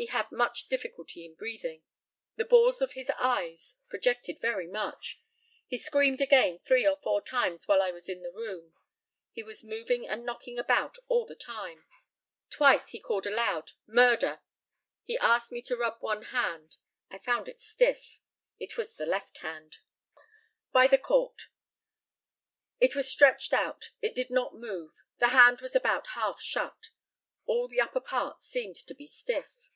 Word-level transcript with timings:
He 0.00 0.06
had 0.06 0.30
much 0.30 0.68
difficulty 0.68 1.24
in 1.24 1.34
breathing. 1.34 1.82
The 2.36 2.44
balls 2.44 2.80
of 2.80 2.92
his 2.92 3.10
eyes 3.18 3.78
projected 3.88 4.38
very 4.40 4.68
much. 4.68 5.20
He 5.66 5.76
screamed 5.76 6.20
again 6.20 6.60
three 6.60 6.86
or 6.86 6.94
four 6.94 7.20
times 7.20 7.66
while 7.66 7.82
I 7.82 7.90
was 7.90 8.08
in 8.08 8.22
the 8.22 8.30
room. 8.30 8.74
He 9.32 9.42
was 9.42 9.64
moving 9.64 10.06
and 10.06 10.24
knocking 10.24 10.56
about 10.56 10.98
all 11.08 11.26
the 11.26 11.34
time. 11.34 11.84
Twice 12.48 12.90
he 12.90 13.00
called 13.00 13.26
aloud, 13.26 13.72
"Murder!" 13.88 14.40
He 15.02 15.18
asked 15.18 15.50
me 15.50 15.60
to 15.62 15.74
rub 15.76 15.96
one 15.98 16.22
hand. 16.26 16.76
I 17.10 17.18
found 17.18 17.48
it 17.48 17.58
stiff. 17.58 18.20
It 18.60 18.76
was 18.78 18.94
the 18.94 19.04
left 19.04 19.38
hand. 19.38 19.78
By 20.70 20.86
the 20.86 20.96
COURT. 20.98 21.48
It 22.78 22.94
was 22.94 23.10
stretched 23.10 23.52
out. 23.52 23.90
It 24.00 24.14
did 24.14 24.30
not 24.30 24.54
move. 24.54 25.02
The 25.18 25.30
hand 25.30 25.60
was 25.60 25.74
about 25.74 26.06
half 26.14 26.40
shut. 26.40 26.90
All 27.46 27.66
the 27.66 27.80
upper 27.80 27.98
part 28.00 28.40
seemed 28.40 28.76
to 28.76 28.94
be 28.94 29.08
stiff. 29.08 29.70